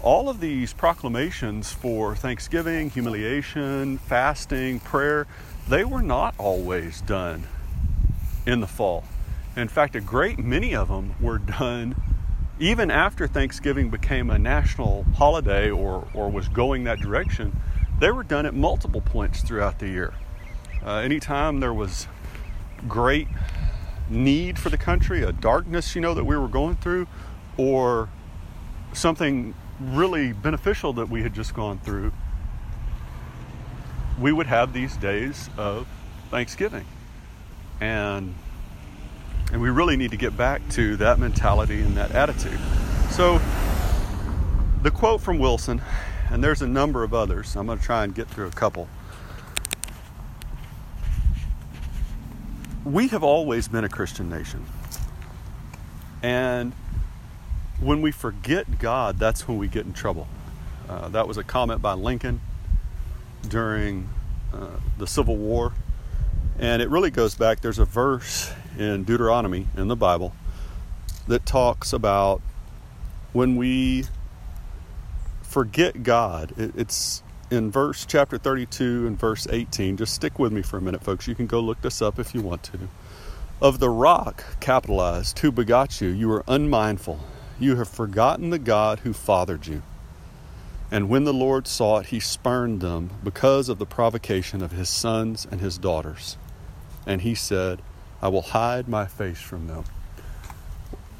All 0.00 0.28
of 0.28 0.38
these 0.38 0.72
proclamations 0.72 1.72
for 1.72 2.14
Thanksgiving, 2.14 2.90
humiliation, 2.90 3.98
fasting, 3.98 4.78
prayer, 4.78 5.26
they 5.68 5.82
were 5.82 6.00
not 6.00 6.36
always 6.38 7.00
done 7.00 7.48
in 8.46 8.60
the 8.60 8.68
fall. 8.68 9.02
In 9.56 9.66
fact, 9.66 9.96
a 9.96 10.00
great 10.00 10.38
many 10.38 10.76
of 10.76 10.86
them 10.86 11.16
were 11.20 11.38
done 11.38 11.96
even 12.58 12.90
after 12.90 13.26
Thanksgiving 13.26 13.90
became 13.90 14.30
a 14.30 14.38
national 14.38 15.04
holiday 15.16 15.70
or, 15.70 16.06
or 16.14 16.30
was 16.30 16.48
going 16.48 16.84
that 16.84 17.00
direction. 17.00 17.54
They 17.98 18.10
were 18.10 18.22
done 18.22 18.44
at 18.44 18.54
multiple 18.54 19.00
points 19.00 19.40
throughout 19.40 19.78
the 19.78 19.88
year. 19.88 20.12
Uh, 20.84 20.96
anytime 20.96 21.60
there 21.60 21.72
was 21.72 22.06
great 22.86 23.28
need 24.10 24.58
for 24.58 24.68
the 24.68 24.76
country, 24.76 25.22
a 25.22 25.32
darkness, 25.32 25.94
you 25.94 26.00
know, 26.00 26.12
that 26.14 26.24
we 26.24 26.36
were 26.36 26.48
going 26.48 26.76
through, 26.76 27.06
or 27.56 28.10
something 28.92 29.54
really 29.80 30.32
beneficial 30.32 30.92
that 30.92 31.08
we 31.08 31.22
had 31.22 31.34
just 31.34 31.54
gone 31.54 31.78
through, 31.78 32.12
we 34.20 34.30
would 34.30 34.46
have 34.46 34.72
these 34.72 34.96
days 34.96 35.48
of 35.56 35.86
Thanksgiving. 36.30 36.86
And 37.80 38.34
and 39.52 39.62
we 39.62 39.70
really 39.70 39.96
need 39.96 40.10
to 40.10 40.16
get 40.16 40.36
back 40.36 40.68
to 40.70 40.96
that 40.96 41.20
mentality 41.20 41.80
and 41.80 41.96
that 41.96 42.10
attitude. 42.10 42.58
So 43.10 43.40
the 44.82 44.90
quote 44.90 45.20
from 45.20 45.38
Wilson, 45.38 45.80
and 46.30 46.42
there's 46.42 46.62
a 46.62 46.66
number 46.66 47.02
of 47.02 47.14
others. 47.14 47.56
I'm 47.56 47.66
going 47.66 47.78
to 47.78 47.84
try 47.84 48.04
and 48.04 48.14
get 48.14 48.28
through 48.28 48.46
a 48.46 48.52
couple. 48.52 48.88
We 52.84 53.08
have 53.08 53.22
always 53.22 53.68
been 53.68 53.84
a 53.84 53.88
Christian 53.88 54.28
nation. 54.28 54.64
And 56.22 56.72
when 57.80 58.00
we 58.00 58.12
forget 58.12 58.78
God, 58.78 59.18
that's 59.18 59.48
when 59.48 59.58
we 59.58 59.68
get 59.68 59.86
in 59.86 59.92
trouble. 59.92 60.28
Uh, 60.88 61.08
that 61.08 61.26
was 61.26 61.36
a 61.36 61.44
comment 61.44 61.82
by 61.82 61.94
Lincoln 61.94 62.40
during 63.48 64.08
uh, 64.52 64.68
the 64.98 65.06
Civil 65.06 65.36
War 65.36 65.72
and 66.58 66.80
it 66.80 66.88
really 66.88 67.10
goes 67.10 67.34
back, 67.34 67.60
there's 67.60 67.78
a 67.78 67.84
verse 67.84 68.50
in 68.78 69.04
Deuteronomy 69.04 69.66
in 69.76 69.88
the 69.88 69.96
Bible 69.96 70.34
that 71.28 71.44
talks 71.44 71.92
about 71.92 72.40
when 73.32 73.56
we 73.56 74.06
forget 75.56 76.02
God. 76.02 76.52
It's 76.58 77.22
in 77.50 77.70
verse 77.70 78.04
chapter 78.04 78.36
32 78.36 79.06
and 79.06 79.18
verse 79.18 79.46
18. 79.48 79.96
Just 79.96 80.14
stick 80.14 80.38
with 80.38 80.52
me 80.52 80.60
for 80.60 80.76
a 80.76 80.82
minute, 80.82 81.02
folks. 81.02 81.26
You 81.26 81.34
can 81.34 81.46
go 81.46 81.60
look 81.60 81.80
this 81.80 82.02
up 82.02 82.18
if 82.18 82.34
you 82.34 82.42
want 82.42 82.62
to. 82.64 82.78
Of 83.62 83.78
the 83.78 83.88
rock, 83.88 84.44
capitalized, 84.60 85.38
who 85.38 85.50
begot 85.50 85.98
you, 85.98 86.08
you 86.08 86.30
are 86.30 86.44
unmindful. 86.46 87.20
You 87.58 87.76
have 87.76 87.88
forgotten 87.88 88.50
the 88.50 88.58
God 88.58 88.98
who 88.98 89.14
fathered 89.14 89.66
you. 89.66 89.82
And 90.90 91.08
when 91.08 91.24
the 91.24 91.32
Lord 91.32 91.66
saw 91.66 92.00
it, 92.00 92.08
he 92.08 92.20
spurned 92.20 92.82
them 92.82 93.08
because 93.24 93.70
of 93.70 93.78
the 93.78 93.86
provocation 93.86 94.62
of 94.62 94.72
his 94.72 94.90
sons 94.90 95.46
and 95.50 95.62
his 95.62 95.78
daughters 95.78 96.36
and 97.06 97.22
he 97.22 97.34
said, 97.34 97.80
I 98.20 98.28
will 98.28 98.42
hide 98.42 98.88
my 98.88 99.06
face 99.06 99.40
from 99.40 99.68
them. 99.68 99.84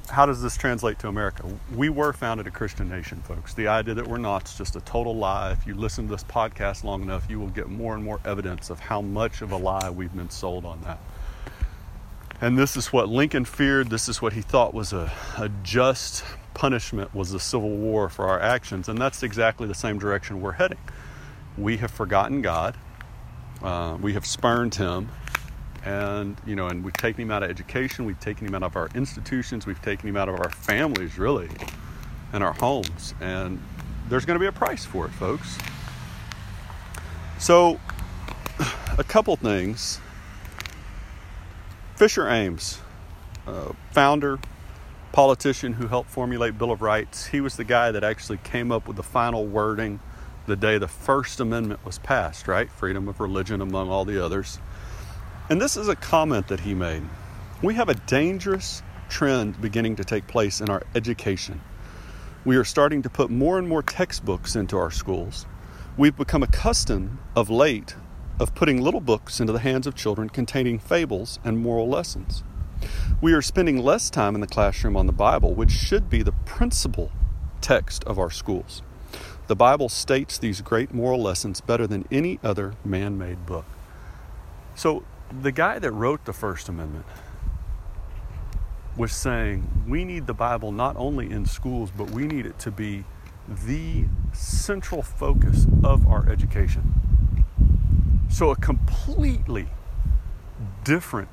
How 0.09 0.25
does 0.25 0.41
this 0.41 0.57
translate 0.57 0.99
to 1.01 1.09
America? 1.09 1.45
We 1.75 1.89
were 1.89 2.13
founded 2.13 2.47
a 2.47 2.51
Christian 2.51 2.89
nation, 2.89 3.21
folks. 3.23 3.55
The 3.55 3.67
idea 3.67 3.95
that 3.95 4.07
we're 4.07 4.19
not 4.19 4.49
is 4.49 4.57
just 4.57 4.77
a 4.77 4.81
total 4.83 5.17
lie. 5.17 5.51
If 5.51 5.67
you 5.67 5.75
listen 5.75 6.07
to 6.07 6.11
this 6.13 6.25
podcast 6.25 6.85
long 6.85 7.03
enough, 7.03 7.29
you 7.29 7.41
will 7.41 7.49
get 7.49 7.69
more 7.69 7.95
and 7.95 8.05
more 8.05 8.21
evidence 8.25 8.71
of 8.71 8.79
how 8.79 9.01
much 9.03 9.43
of 9.43 9.51
a 9.51 9.57
lie 9.57 9.91
we've 9.91 10.15
been 10.15 10.31
sold 10.31 10.65
on 10.65 10.81
that. 10.83 11.01
And 12.41 12.57
this 12.57 12.77
is 12.77 12.93
what 12.93 13.09
Lincoln 13.09 13.45
feared. 13.45 13.91
This 13.91 14.09
is 14.09 14.23
what 14.23 14.33
he 14.33 14.43
thought 14.43 14.75
was 14.75 14.93
a, 14.93 15.13
a 15.39 15.49
just 15.63 16.25
punishment 16.55 17.15
was 17.15 17.33
the 17.33 17.41
Civil 17.41 17.71
War 17.71 18.09
for 18.09 18.27
our 18.29 18.41
actions. 18.41 18.89
And 18.89 18.99
that's 18.99 19.23
exactly 19.23 19.67
the 19.67 19.75
same 19.75 19.99
direction 19.99 20.41
we're 20.41 20.53
heading. 20.53 20.79
We 21.59 21.79
have 21.79 21.91
forgotten 21.91 22.43
God. 22.43 22.77
Uh, 23.63 23.99
we 24.01 24.13
have 24.13 24.25
spurned 24.25 24.75
him 24.75 25.09
and 25.87 26.37
you 26.45 26.55
know 26.55 26.67
and 26.67 26.85
we've 26.85 26.93
taken 26.95 27.23
him 27.23 27.31
out 27.31 27.43
of 27.43 27.49
education 27.49 28.05
we've 28.05 28.21
taken 28.21 28.47
him 28.47 28.55
out 28.55 28.63
of 28.63 28.77
our 28.77 28.89
institutions 28.95 29.67
we've 29.67 29.81
taken 29.81 30.09
him 30.09 30.17
out 30.17 30.29
of 30.29 30.39
our 30.39 30.51
families 30.51 31.17
really 31.17 31.49
and 32.33 32.43
our 32.45 32.53
homes. 32.53 33.15
And 33.21 33.61
there's 34.09 34.25
going 34.25 34.39
to 34.39 34.41
be 34.41 34.47
a 34.47 34.53
price 34.53 34.85
for 34.85 35.07
it 35.07 35.13
folks. 35.13 35.59
So 37.39 37.81
a 38.99 39.05
couple 39.05 39.37
things. 39.37 40.01
Fisher 41.97 42.29
Ames 42.29 42.81
uh, 43.47 43.73
founder 43.91 44.39
politician 45.13 45.73
who 45.75 45.87
helped 45.87 46.11
formulate 46.11 46.59
bill 46.59 46.71
of 46.71 46.83
rights 46.83 47.27
he 47.27 47.41
was 47.41 47.57
the 47.57 47.65
guy 47.65 47.91
that 47.91 48.05
actually 48.05 48.37
came 48.39 48.71
up 48.71 48.87
with 48.87 48.97
the 48.97 49.03
final 49.03 49.47
wording 49.47 49.99
the 50.47 50.57
day 50.57 50.77
the 50.77 50.89
first 50.89 51.41
amendment 51.41 51.83
was 51.87 51.99
passed 52.01 52.47
right? 52.49 52.71
Freedom 52.71 53.09
of 53.09 53.19
religion 53.19 53.63
among 53.63 53.89
all 53.89 54.05
the 54.05 54.23
others 54.23 54.59
and 55.49 55.61
this 55.61 55.77
is 55.77 55.89
a 55.89 55.97
comment 55.97 56.49
that 56.49 56.61
he 56.61 56.75
made. 56.75 57.03
We 57.63 57.75
have 57.75 57.89
a 57.89 57.95
dangerous 57.95 58.83
trend 59.09 59.61
beginning 59.61 59.97
to 59.97 60.05
take 60.05 60.27
place 60.27 60.61
in 60.61 60.69
our 60.69 60.83
education. 60.95 61.61
We 62.45 62.57
are 62.57 62.65
starting 62.65 63.03
to 63.03 63.11
put 63.11 63.31
more 63.31 63.59
and 63.59 63.69
more 63.69 63.83
textbooks 63.83 64.57
into 64.57 64.77
our 64.77 64.91
schools. 64.91 65.47
We've 65.97 66.17
become 66.17 66.43
accustomed 66.43 67.19
of 67.35 67.49
late 67.49 67.95
of 68.39 68.55
putting 68.55 68.83
little 68.83 69.01
books 69.01 69.41
into 69.41 69.53
the 69.53 69.61
hands 69.61 69.87
of 69.87 69.95
children 69.95 70.29
containing 70.29 70.79
fables 70.79 71.39
and 71.45 71.59
moral 71.59 71.89
lessons. 71.89 72.43
We 73.23 73.33
are 73.33 73.41
spending 73.41 73.79
less 73.79 74.11
time 74.11 74.35
in 74.35 74.41
the 74.41 74.47
classroom 74.47 74.97
on 74.97 75.07
the 75.07 75.13
Bible, 75.13 75.55
which 75.55 75.71
should 75.71 76.11
be 76.11 76.23
the 76.23 76.35
principal 76.45 77.11
text 77.61 78.05
of 78.05 78.19
our 78.19 78.31
schools. 78.31 78.83
The 79.47 79.57
Bible 79.57 79.89
states 79.89 80.37
these 80.39 80.61
great 80.61 80.93
moral 80.93 81.23
lessons 81.23 81.61
better 81.61 81.87
than 81.87 82.07
any 82.11 82.39
other 82.43 82.75
man 82.85 83.17
made 83.17 83.47
book. 83.47 83.65
So, 84.75 85.05
the 85.43 85.53
guy 85.53 85.79
that 85.79 85.91
wrote 85.91 86.25
the 86.25 86.33
First 86.33 86.69
Amendment 86.69 87.07
was 88.97 89.13
saying 89.13 89.85
we 89.87 90.05
need 90.05 90.27
the 90.27 90.35
Bible 90.35 90.73
not 90.73 90.97
only 90.97 91.31
in 91.31 91.45
schools, 91.47 91.91
but 91.97 92.11
we 92.11 92.27
need 92.27 92.47
it 92.47 92.59
to 92.61 92.71
be 92.71 93.05
the 93.49 94.05
central 94.33 95.03
focus 95.03 95.67
of 95.85 96.07
our 96.07 96.29
education. 96.29 96.95
So, 98.29 98.51
a 98.51 98.57
completely 98.57 99.69
different 100.85 101.29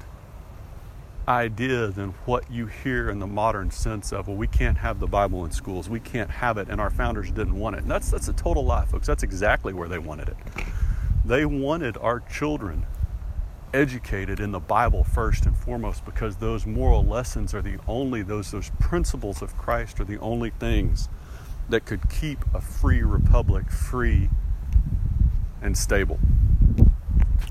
idea 1.27 1.87
than 1.87 2.09
what 2.25 2.51
you 2.51 2.67
hear 2.67 3.09
in 3.09 3.19
the 3.19 3.27
modern 3.27 3.71
sense 3.71 4.11
of, 4.11 4.27
well, 4.27 4.35
we 4.35 4.47
can't 4.47 4.77
have 4.77 4.99
the 4.99 5.07
Bible 5.07 5.45
in 5.45 5.51
schools. 5.51 5.89
We 5.89 5.99
can't 5.99 6.29
have 6.29 6.57
it, 6.57 6.67
and 6.69 6.81
our 6.81 6.89
founders 6.89 7.31
didn't 7.31 7.57
want 7.57 7.77
it. 7.77 7.83
And 7.83 7.91
that's, 7.91 8.11
that's 8.11 8.27
a 8.27 8.33
total 8.33 8.65
lie, 8.65 8.85
folks. 8.85 9.07
That's 9.07 9.23
exactly 9.23 9.73
where 9.73 9.87
they 9.87 9.99
wanted 9.99 10.29
it. 10.29 10.37
They 11.25 11.45
wanted 11.45 11.97
our 11.97 12.19
children 12.19 12.85
educated 13.73 14.39
in 14.39 14.51
the 14.51 14.59
Bible 14.59 15.03
first 15.03 15.45
and 15.45 15.57
foremost 15.57 16.05
because 16.05 16.37
those 16.37 16.65
moral 16.65 17.03
lessons 17.03 17.53
are 17.53 17.61
the 17.61 17.79
only 17.87 18.21
those 18.21 18.51
those 18.51 18.71
principles 18.79 19.41
of 19.41 19.57
Christ 19.57 19.99
are 19.99 20.03
the 20.03 20.19
only 20.19 20.51
things 20.51 21.09
that 21.69 21.85
could 21.85 22.09
keep 22.09 22.39
a 22.53 22.61
free 22.61 23.01
republic 23.01 23.71
free 23.71 24.29
and 25.61 25.77
stable. 25.77 26.19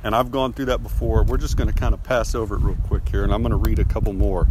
And 0.05 0.15
I've 0.15 0.31
gone 0.31 0.53
through 0.53 0.67
that 0.67 0.83
before. 0.83 1.23
We're 1.25 1.37
just 1.39 1.57
going 1.57 1.69
to 1.69 1.75
kind 1.75 1.95
of 1.95 2.03
pass 2.03 2.35
over 2.35 2.57
it 2.57 2.61
real 2.61 2.77
quick 2.87 3.09
here 3.09 3.25
and 3.25 3.33
I'm 3.33 3.43
going 3.43 3.51
to 3.51 3.57
read 3.57 3.79
a 3.79 3.85
couple 3.85 4.13
more. 4.13 4.47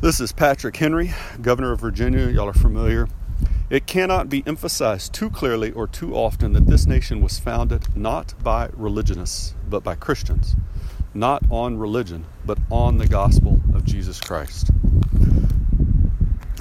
This 0.00 0.20
is 0.20 0.32
Patrick 0.32 0.76
Henry, 0.76 1.12
governor 1.40 1.72
of 1.72 1.80
Virginia. 1.80 2.28
Y'all 2.28 2.48
are 2.48 2.52
familiar. 2.52 3.08
It 3.70 3.86
cannot 3.86 4.30
be 4.30 4.42
emphasized 4.46 5.12
too 5.12 5.28
clearly 5.28 5.72
or 5.72 5.86
too 5.86 6.14
often 6.16 6.54
that 6.54 6.66
this 6.66 6.86
nation 6.86 7.20
was 7.20 7.38
founded 7.38 7.94
not 7.94 8.32
by 8.42 8.70
religionists, 8.72 9.54
but 9.68 9.84
by 9.84 9.94
Christians, 9.94 10.56
not 11.12 11.42
on 11.50 11.76
religion, 11.76 12.24
but 12.46 12.58
on 12.70 12.96
the 12.96 13.06
gospel 13.06 13.60
of 13.74 13.84
Jesus 13.84 14.22
Christ. 14.22 14.70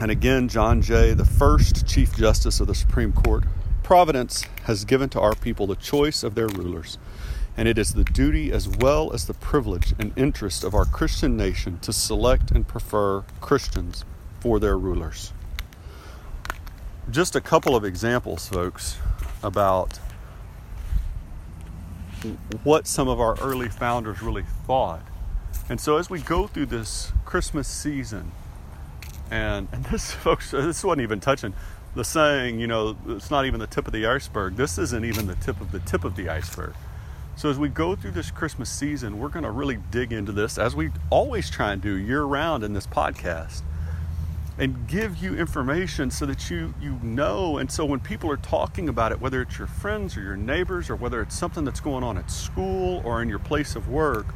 And 0.01 0.11
again, 0.11 0.49
John 0.49 0.81
Jay, 0.81 1.13
the 1.13 1.23
first 1.23 1.87
Chief 1.87 2.13
Justice 2.13 2.59
of 2.59 2.67
the 2.67 2.75
Supreme 2.75 3.13
Court, 3.13 3.45
Providence 3.83 4.43
has 4.63 4.83
given 4.83 5.07
to 5.09 5.21
our 5.21 5.33
people 5.33 5.65
the 5.65 5.77
choice 5.77 6.23
of 6.23 6.35
their 6.35 6.49
rulers, 6.49 6.97
and 7.55 7.69
it 7.69 7.77
is 7.77 7.93
the 7.93 8.03
duty 8.03 8.51
as 8.51 8.67
well 8.67 9.13
as 9.13 9.27
the 9.27 9.33
privilege 9.33 9.93
and 9.97 10.11
interest 10.17 10.65
of 10.65 10.75
our 10.75 10.83
Christian 10.83 11.37
nation 11.37 11.79
to 11.79 11.93
select 11.93 12.51
and 12.51 12.67
prefer 12.67 13.21
Christians 13.39 14.03
for 14.41 14.59
their 14.59 14.77
rulers. 14.77 15.31
Just 17.09 17.35
a 17.35 17.41
couple 17.41 17.75
of 17.75 17.85
examples, 17.85 18.47
folks, 18.47 18.97
about 19.43 19.99
what 22.63 22.87
some 22.87 23.07
of 23.07 23.19
our 23.19 23.39
early 23.39 23.69
founders 23.69 24.21
really 24.21 24.45
thought. 24.65 25.01
And 25.69 25.79
so 25.79 25.97
as 25.97 26.09
we 26.09 26.19
go 26.19 26.47
through 26.47 26.67
this 26.67 27.11
Christmas 27.25 27.67
season, 27.67 28.31
and, 29.31 29.67
and 29.71 29.85
this, 29.85 30.11
folks, 30.23 30.51
this 30.51 30.83
wasn't 30.83 31.01
even 31.01 31.19
touching 31.19 31.53
the 31.95 32.03
saying, 32.03 32.59
you 32.59 32.67
know, 32.67 32.95
it's 33.07 33.31
not 33.31 33.45
even 33.45 33.59
the 33.59 33.67
tip 33.67 33.87
of 33.87 33.93
the 33.93 34.05
iceberg. 34.05 34.55
This 34.55 34.77
isn't 34.77 35.05
even 35.05 35.27
the 35.27 35.35
tip 35.35 35.59
of 35.61 35.71
the 35.71 35.79
tip 35.79 36.03
of 36.03 36.15
the 36.15 36.29
iceberg. 36.29 36.73
So 37.35 37.49
as 37.49 37.57
we 37.57 37.69
go 37.69 37.95
through 37.95 38.11
this 38.11 38.31
Christmas 38.31 38.69
season, 38.69 39.19
we're 39.19 39.29
going 39.29 39.43
to 39.43 39.51
really 39.51 39.77
dig 39.91 40.11
into 40.11 40.31
this, 40.31 40.57
as 40.57 40.75
we 40.75 40.89
always 41.09 41.49
try 41.49 41.71
and 41.71 41.81
do 41.81 41.95
year 41.95 42.23
round 42.23 42.63
in 42.63 42.73
this 42.73 42.87
podcast 42.87 43.61
and 44.59 44.87
give 44.87 45.17
you 45.17 45.35
information 45.35 46.09
so 46.09 46.25
that 46.25 46.49
you 46.49 46.73
you 46.81 46.99
know. 47.03 47.57
And 47.57 47.71
so 47.71 47.85
when 47.85 47.99
people 47.99 48.31
are 48.31 48.37
talking 48.37 48.89
about 48.89 49.11
it 49.11 49.21
whether 49.21 49.41
it's 49.41 49.57
your 49.57 49.67
friends 49.67 50.17
or 50.17 50.21
your 50.21 50.37
neighbors 50.37 50.89
or 50.89 50.95
whether 50.95 51.21
it's 51.21 51.37
something 51.37 51.63
that's 51.63 51.79
going 51.79 52.03
on 52.03 52.17
at 52.17 52.31
school 52.31 53.01
or 53.05 53.21
in 53.21 53.29
your 53.29 53.39
place 53.39 53.75
of 53.75 53.87
work 53.87 54.27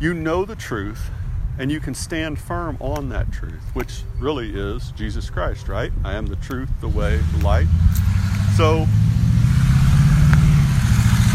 you 0.00 0.12
know 0.12 0.44
the 0.44 0.56
truth 0.56 1.10
and 1.58 1.70
you 1.70 1.78
can 1.78 1.94
stand 1.94 2.36
firm 2.38 2.76
on 2.80 3.08
that 3.10 3.30
truth 3.30 3.62
which 3.74 4.02
really 4.18 4.58
is 4.58 4.90
Jesus 4.92 5.30
Christ 5.30 5.68
right? 5.68 5.92
I 6.04 6.14
am 6.14 6.26
the 6.26 6.36
truth 6.36 6.70
the 6.80 6.88
way 6.88 7.20
the 7.36 7.44
light. 7.44 7.68
So 8.56 8.86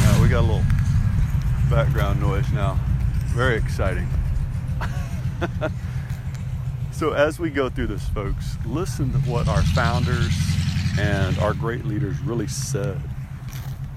uh, 0.03 0.19
we 0.21 0.27
got 0.27 0.41
a 0.41 0.47
little 0.47 0.65
background 1.69 2.19
noise 2.19 2.51
now. 2.51 2.79
Very 3.27 3.55
exciting 3.55 4.07
So, 6.97 7.13
as 7.13 7.39
we 7.39 7.51
go 7.51 7.69
through 7.69 7.87
this, 7.87 8.09
folks, 8.09 8.57
listen 8.65 9.11
to 9.11 9.19
what 9.29 9.47
our 9.47 9.61
founders 9.61 10.35
and 10.97 11.37
our 11.37 11.53
great 11.53 11.85
leaders 11.85 12.19
really 12.21 12.47
said 12.47 12.99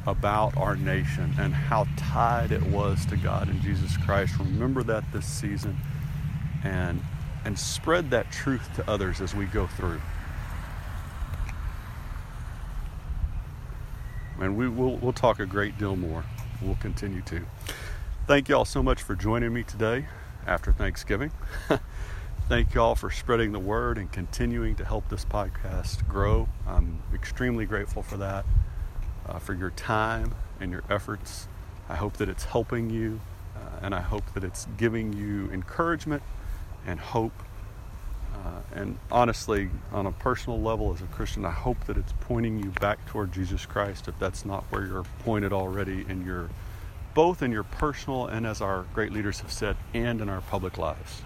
about 0.06 0.54
our 0.58 0.76
nation 0.76 1.34
and 1.38 1.54
how 1.54 1.86
tied 1.96 2.52
it 2.52 2.62
was 2.62 3.06
to 3.06 3.16
God 3.16 3.48
and 3.48 3.58
Jesus 3.62 3.96
Christ. 3.96 4.38
Remember 4.38 4.82
that 4.82 5.10
this 5.14 5.24
season 5.24 5.78
and, 6.62 7.00
and 7.46 7.58
spread 7.58 8.10
that 8.10 8.30
truth 8.30 8.68
to 8.76 8.86
others 8.86 9.22
as 9.22 9.34
we 9.34 9.46
go 9.46 9.66
through. 9.66 10.02
And 14.38 14.58
we 14.58 14.68
will 14.68 14.98
we'll 14.98 15.14
talk 15.14 15.40
a 15.40 15.46
great 15.46 15.78
deal 15.78 15.96
more. 15.96 16.22
We'll 16.60 16.74
continue 16.74 17.22
to. 17.22 17.46
Thank 18.26 18.50
you 18.50 18.56
all 18.56 18.66
so 18.66 18.82
much 18.82 19.02
for 19.02 19.14
joining 19.14 19.54
me 19.54 19.62
today 19.62 20.04
after 20.46 20.70
Thanksgiving. 20.70 21.32
Thank 22.50 22.74
you 22.74 22.80
all 22.80 22.96
for 22.96 23.12
spreading 23.12 23.52
the 23.52 23.60
word 23.60 23.96
and 23.96 24.10
continuing 24.10 24.74
to 24.74 24.84
help 24.84 25.08
this 25.08 25.24
podcast 25.24 26.08
grow. 26.08 26.48
I'm 26.66 27.00
extremely 27.14 27.64
grateful 27.64 28.02
for 28.02 28.16
that, 28.16 28.44
uh, 29.28 29.38
for 29.38 29.54
your 29.54 29.70
time 29.70 30.34
and 30.58 30.72
your 30.72 30.82
efforts. 30.90 31.46
I 31.88 31.94
hope 31.94 32.14
that 32.14 32.28
it's 32.28 32.42
helping 32.42 32.90
you, 32.90 33.20
uh, 33.54 33.78
and 33.82 33.94
I 33.94 34.00
hope 34.00 34.24
that 34.34 34.42
it's 34.42 34.66
giving 34.78 35.12
you 35.12 35.48
encouragement 35.52 36.24
and 36.84 36.98
hope. 36.98 37.40
Uh, 38.34 38.62
and 38.74 38.98
honestly, 39.12 39.70
on 39.92 40.06
a 40.06 40.12
personal 40.12 40.60
level 40.60 40.92
as 40.92 41.00
a 41.00 41.06
Christian, 41.06 41.44
I 41.44 41.52
hope 41.52 41.84
that 41.84 41.96
it's 41.96 42.14
pointing 42.22 42.60
you 42.60 42.70
back 42.80 43.06
toward 43.06 43.30
Jesus 43.32 43.64
Christ 43.64 44.08
if 44.08 44.18
that's 44.18 44.44
not 44.44 44.64
where 44.70 44.84
you're 44.84 45.06
pointed 45.20 45.52
already 45.52 46.04
in 46.08 46.26
your 46.26 46.50
both 47.14 47.42
in 47.42 47.52
your 47.52 47.62
personal 47.62 48.26
and 48.26 48.44
as 48.44 48.60
our 48.60 48.86
great 48.92 49.12
leaders 49.12 49.38
have 49.38 49.52
said 49.52 49.76
and 49.94 50.20
in 50.20 50.28
our 50.28 50.40
public 50.40 50.78
lives. 50.78 51.22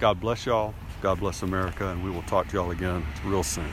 God 0.00 0.18
bless 0.18 0.46
y'all. 0.46 0.72
God 1.02 1.20
bless 1.20 1.42
America, 1.42 1.86
and 1.88 2.02
we 2.02 2.10
will 2.10 2.22
talk 2.22 2.48
to 2.48 2.56
y'all 2.56 2.70
again 2.70 3.04
real 3.22 3.42
soon. 3.42 3.68